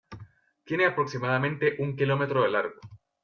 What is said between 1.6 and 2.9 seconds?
un kilómetro de largo.